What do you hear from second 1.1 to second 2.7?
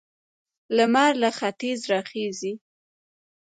له ختیځه راخيژي.